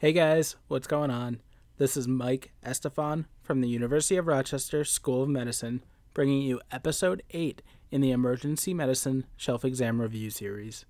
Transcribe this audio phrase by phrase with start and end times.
[0.00, 1.40] Hey guys, what's going on?
[1.78, 5.82] This is Mike Estefan from the University of Rochester School of Medicine,
[6.14, 10.84] bringing you episode 8 in the Emergency Medicine Shelf Exam Review series.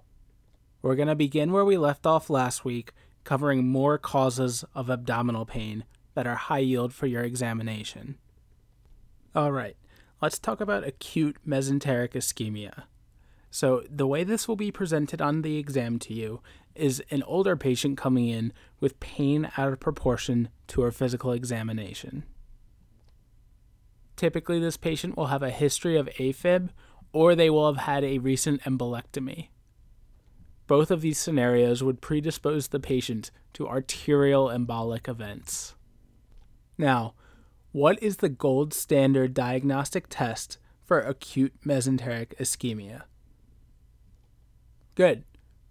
[0.83, 2.93] We're going to begin where we left off last week,
[3.25, 8.19] covering more causes of abdominal pain that are high yield for your examination.
[9.35, 9.79] Alright,
[10.21, 12.83] let's talk about acute mesenteric ischemia.
[13.51, 16.41] So, the way this will be presented on the exam to you
[16.75, 22.25] is an older patient coming in with pain out of proportion to her physical examination.
[24.17, 26.71] Typically, this patient will have a history of AFib
[27.13, 29.49] or they will have had a recent embolectomy.
[30.67, 35.75] Both of these scenarios would predispose the patient to arterial embolic events.
[36.77, 37.15] Now,
[37.73, 43.05] what is the gold standard diagnostic test for acute mesenteric ischemia?
[44.99, 45.23] Good.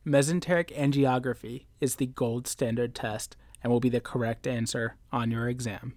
[0.05, 5.49] Mesenteric angiography is the gold standard test and will be the correct answer on your
[5.49, 5.95] exam.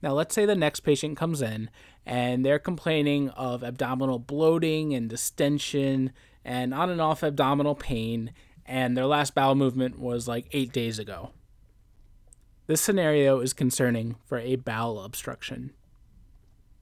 [0.00, 1.68] Now, let's say the next patient comes in
[2.06, 6.14] and they're complaining of abdominal bloating and distension
[6.46, 8.32] and on and off abdominal pain,
[8.64, 11.32] and their last bowel movement was like eight days ago.
[12.68, 15.72] This scenario is concerning for a bowel obstruction.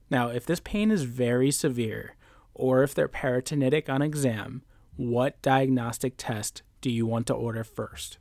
[0.09, 2.15] Now, if this pain is very severe,
[2.53, 4.61] or if they're peritonitic on exam,
[4.97, 8.17] what diagnostic test do you want to order first?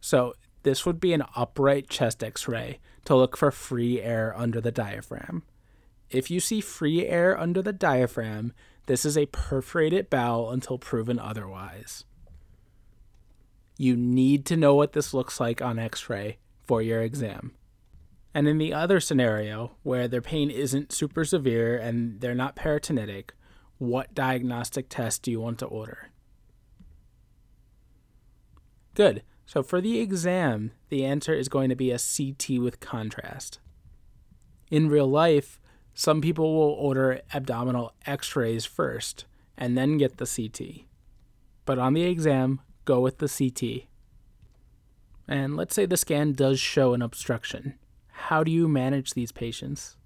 [0.00, 4.60] So, this would be an upright chest x ray to look for free air under
[4.60, 5.44] the diaphragm.
[6.10, 8.52] If you see free air under the diaphragm,
[8.86, 12.04] this is a perforated bowel until proven otherwise.
[13.76, 17.52] You need to know what this looks like on x ray for your exam.
[18.34, 23.30] And in the other scenario, where their pain isn't super severe and they're not peritonitic,
[23.78, 26.10] what diagnostic test do you want to order?
[28.94, 29.22] Good.
[29.46, 33.60] So for the exam, the answer is going to be a CT with contrast.
[34.70, 35.60] In real life,
[35.94, 39.24] some people will order abdominal x rays first
[39.56, 40.84] and then get the CT.
[41.64, 43.88] But on the exam, go with the CT.
[45.26, 47.74] And let's say the scan does show an obstruction.
[48.12, 49.96] How do you manage these patients?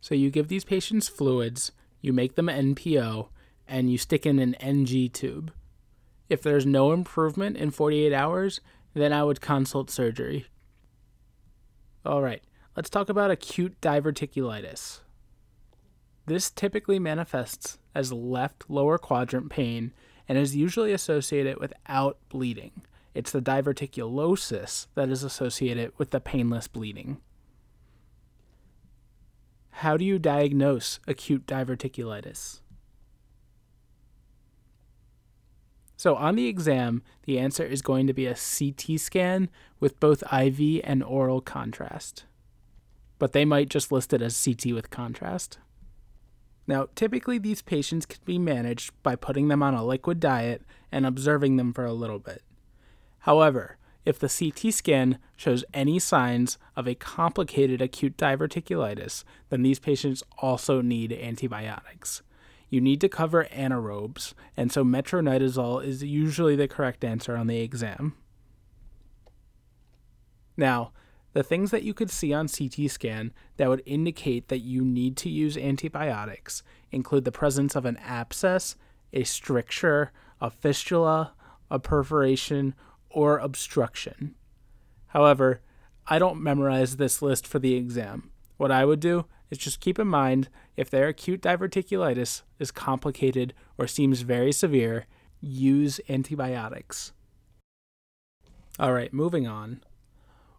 [0.00, 3.28] So you give these patients fluids you make them NPO,
[3.66, 5.52] and you stick in an NG tube.
[6.28, 8.60] If there's no improvement in 48 hours,
[8.92, 10.46] then I would consult surgery.
[12.04, 12.42] All right,
[12.76, 15.00] let's talk about acute diverticulitis.
[16.26, 19.92] This typically manifests as left lower quadrant pain
[20.28, 22.82] and is usually associated without bleeding.
[23.14, 27.20] It's the diverticulosis that is associated with the painless bleeding.
[29.76, 32.60] How do you diagnose acute diverticulitis?
[35.96, 39.48] So, on the exam, the answer is going to be a CT scan
[39.80, 42.24] with both IV and oral contrast.
[43.18, 45.58] But they might just list it as CT with contrast.
[46.66, 51.06] Now, typically, these patients can be managed by putting them on a liquid diet and
[51.06, 52.42] observing them for a little bit.
[53.20, 59.78] However, if the CT scan shows any signs of a complicated acute diverticulitis, then these
[59.78, 62.22] patients also need antibiotics.
[62.68, 67.60] You need to cover anaerobes, and so metronidazole is usually the correct answer on the
[67.60, 68.14] exam.
[70.56, 70.92] Now,
[71.32, 75.16] the things that you could see on CT scan that would indicate that you need
[75.18, 78.76] to use antibiotics include the presence of an abscess,
[79.12, 81.32] a stricture, a fistula,
[81.70, 82.74] a perforation,
[83.12, 84.34] or obstruction.
[85.08, 85.60] However,
[86.06, 88.30] I don't memorize this list for the exam.
[88.56, 93.54] What I would do is just keep in mind if their acute diverticulitis is complicated
[93.76, 95.06] or seems very severe,
[95.40, 97.12] use antibiotics.
[98.78, 99.82] All right, moving on.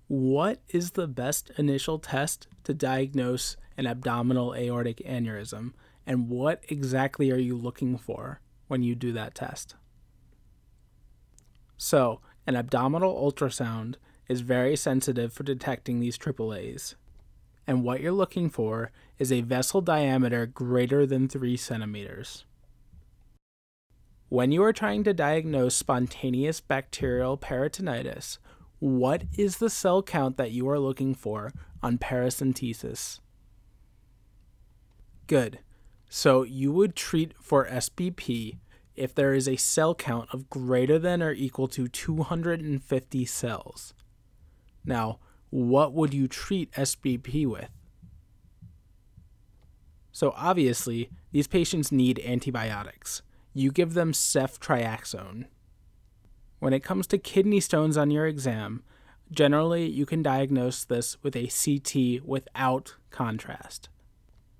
[0.07, 5.73] What is the best initial test to diagnose an abdominal aortic aneurysm,
[6.05, 9.75] and what exactly are you looking for when you do that test?
[11.77, 13.95] So, an abdominal ultrasound
[14.27, 16.95] is very sensitive for detecting these AAAs.
[17.65, 22.45] And what you're looking for is a vessel diameter greater than 3 centimeters.
[24.29, 28.39] When you are trying to diagnose spontaneous bacterial peritonitis,
[28.79, 33.19] what is the cell count that you are looking for on paracentesis?
[35.27, 35.59] Good.
[36.09, 38.57] So you would treat for SBP
[38.95, 43.93] if there is a cell count of greater than or equal to 250 cells.
[44.85, 45.19] Now,
[45.49, 47.69] what would you treat SBP with?
[50.11, 53.23] So, obviously, these patients need antibiotics.
[53.53, 55.45] You give them ceftriaxone.
[56.59, 58.83] When it comes to kidney stones on your exam,
[59.31, 63.89] generally you can diagnose this with a CT without contrast.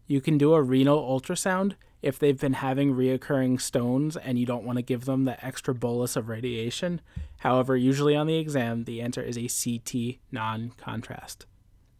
[0.08, 4.66] You can do a renal ultrasound if they've been having reoccurring stones and you don't
[4.66, 7.00] want to give them the extra bolus of radiation.
[7.40, 11.46] However, usually on the exam, the answer is a CT non contrast.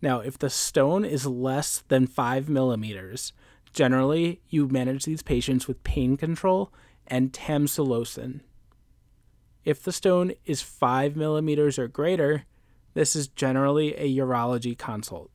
[0.02, 3.32] Now, if the stone is less than 5 millimeters,
[3.72, 6.74] generally you manage these patients with pain control
[7.08, 8.42] and tamsulosin.
[9.64, 12.44] If the stone is 5 millimeters or greater,
[12.94, 15.32] this is generally a urology consult.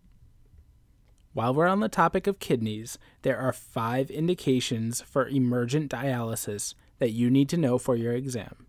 [1.33, 7.13] While we're on the topic of kidneys, there are five indications for emergent dialysis that
[7.13, 8.67] you need to know for your exam.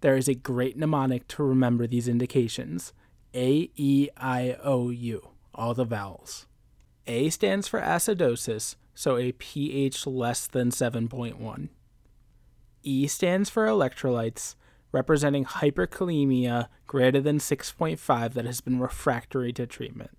[0.00, 2.92] There is a great mnemonic to remember these indications
[3.34, 6.46] A, E, I, O, U, all the vowels.
[7.06, 11.68] A stands for acidosis, so a pH less than 7.1.
[12.82, 14.56] E stands for electrolytes,
[14.90, 20.10] representing hyperkalemia greater than 6.5 that has been refractory to treatment.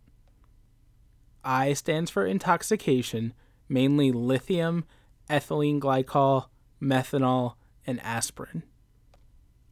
[1.44, 3.34] I stands for intoxication,
[3.68, 4.86] mainly lithium,
[5.30, 6.48] ethylene glycol,
[6.82, 7.56] methanol,
[7.86, 8.64] and aspirin.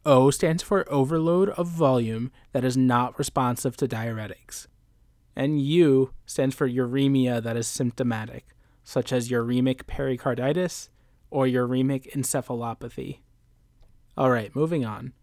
[0.05, 4.67] O stands for overload of volume that is not responsive to diuretics.
[5.35, 8.47] And U stands for uremia that is symptomatic,
[8.83, 10.89] such as uremic pericarditis
[11.29, 13.19] or uremic encephalopathy.
[14.17, 15.13] All right, moving on.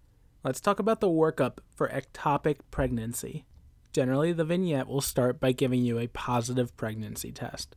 [0.45, 3.45] Let's talk about the workup for ectopic pregnancy.
[3.93, 7.75] Generally, the vignette will start by giving you a positive pregnancy test.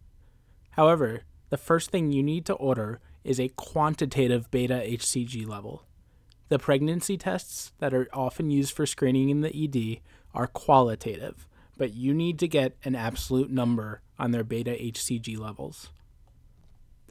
[0.72, 5.86] However, the first thing you need to order is a quantitative beta HCG level.
[6.50, 10.02] The pregnancy tests that are often used for screening in the ED
[10.34, 11.48] are qualitative,
[11.78, 15.92] but you need to get an absolute number on their beta HCG levels.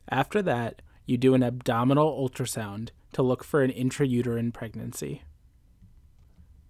[0.09, 5.23] After that, you do an abdominal ultrasound to look for an intrauterine pregnancy.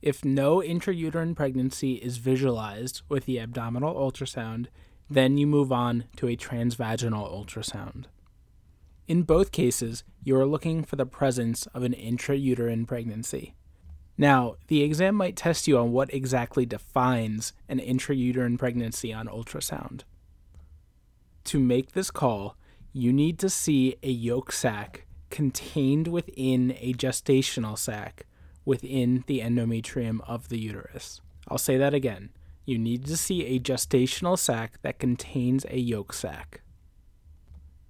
[0.02, 4.66] If no intrauterine pregnancy is visualized with the abdominal ultrasound,
[5.10, 8.06] then you move on to a transvaginal ultrasound.
[9.06, 13.54] In both cases, you are looking for the presence of an intrauterine pregnancy.
[14.16, 20.02] Now, the exam might test you on what exactly defines an intrauterine pregnancy on ultrasound.
[21.44, 22.56] To make this call,
[22.92, 28.26] you need to see a yolk sac contained within a gestational sac
[28.70, 31.20] within the endometrium of the uterus.
[31.48, 32.30] I'll say that again.
[32.64, 36.60] You need to see a gestational sac that contains a yolk sac.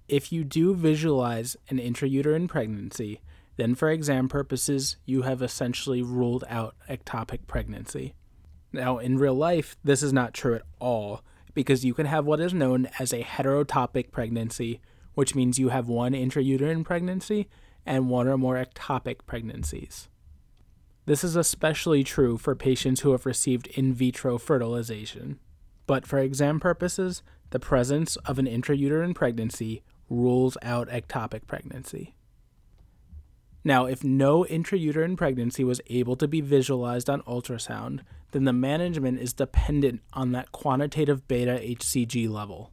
[0.07, 3.21] If you do visualize an intrauterine pregnancy,
[3.57, 8.15] then for exam purposes, you have essentially ruled out ectopic pregnancy.
[8.73, 11.21] Now, in real life, this is not true at all
[11.53, 14.81] because you can have what is known as a heterotopic pregnancy,
[15.13, 17.47] which means you have one intrauterine pregnancy
[17.85, 20.07] and one or more ectopic pregnancies.
[21.11, 25.39] This is especially true for patients who have received in vitro fertilization.
[25.85, 32.15] But for exam purposes, the presence of an intrauterine pregnancy rules out ectopic pregnancy.
[33.65, 39.19] Now, if no intrauterine pregnancy was able to be visualized on ultrasound, then the management
[39.19, 42.71] is dependent on that quantitative beta HCG level.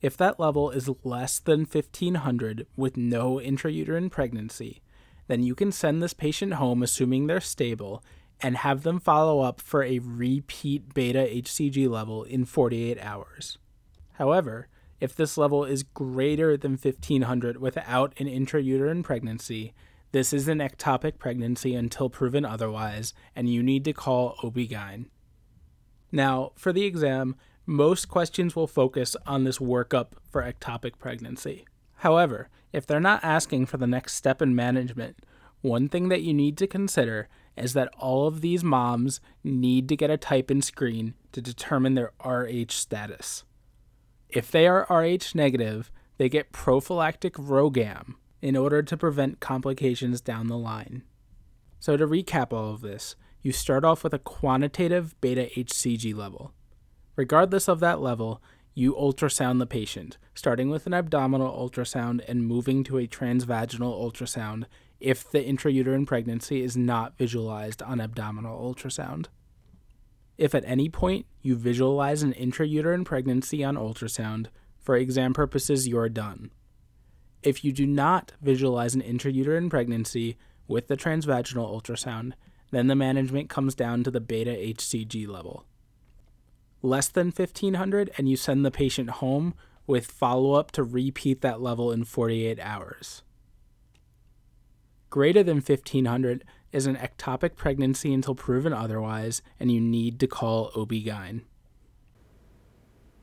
[0.00, 4.82] If that level is less than 1500 with no intrauterine pregnancy,
[5.26, 8.02] then you can send this patient home assuming they're stable
[8.40, 13.58] and have them follow up for a repeat beta HCG level in 48 hours.
[14.14, 14.68] However,
[15.00, 19.74] if this level is greater than 1500 without an intrauterine pregnancy,
[20.12, 25.06] this is an ectopic pregnancy until proven otherwise, and you need to call OB-GYN.
[26.12, 27.34] Now, for the exam,
[27.66, 31.64] most questions will focus on this workup for ectopic pregnancy.
[32.04, 35.16] However, if they're not asking for the next step in management,
[35.62, 39.96] one thing that you need to consider is that all of these moms need to
[39.96, 43.44] get a type and screen to determine their RH status.
[44.28, 50.48] If they are RH negative, they get prophylactic RhoGAM in order to prevent complications down
[50.48, 51.04] the line.
[51.80, 56.52] So, to recap all of this, you start off with a quantitative beta HCG level.
[57.16, 58.42] Regardless of that level,
[58.74, 64.64] you ultrasound the patient, starting with an abdominal ultrasound and moving to a transvaginal ultrasound
[64.98, 69.26] if the intrauterine pregnancy is not visualized on abdominal ultrasound.
[70.36, 74.46] If at any point you visualize an intrauterine pregnancy on ultrasound,
[74.80, 76.50] for exam purposes, you're done.
[77.42, 82.32] If you do not visualize an intrauterine pregnancy with the transvaginal ultrasound,
[82.70, 85.64] then the management comes down to the beta HCG level
[86.84, 89.54] less than 1500 and you send the patient home
[89.86, 93.22] with follow up to repeat that level in 48 hours.
[95.08, 100.72] Greater than 1500 is an ectopic pregnancy until proven otherwise, and you need to call
[100.74, 101.42] OB-GYN.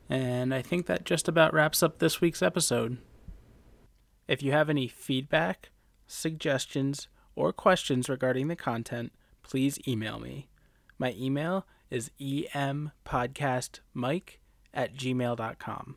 [0.09, 2.97] And I think that just about wraps up this week's episode.
[4.27, 5.69] If you have any feedback,
[6.07, 9.11] suggestions, or questions regarding the content,
[9.43, 10.47] please email me.
[10.97, 14.37] My email is empodcastmike
[14.73, 15.95] at gmail.com.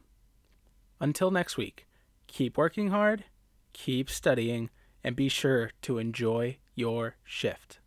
[1.01, 1.87] Until next week,
[2.27, 3.25] keep working hard,
[3.73, 4.69] keep studying,
[5.03, 7.79] and be sure to enjoy your shift.